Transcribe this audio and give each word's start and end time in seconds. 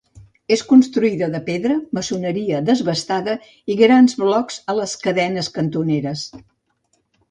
És 0.55 0.61
construïda 0.69 1.27
de 1.35 1.41
pedra, 1.49 1.75
maçoneria 1.99 2.63
desbastada, 2.71 3.37
i 3.75 3.79
grans 3.85 4.19
blocs 4.27 4.61
a 4.75 4.79
les 4.83 5.01
cadenes 5.09 5.55
cantoneres. 5.61 6.31